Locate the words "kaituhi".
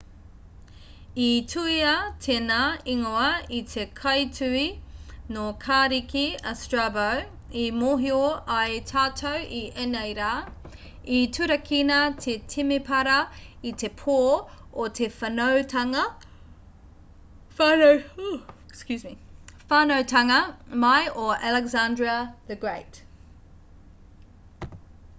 3.99-4.63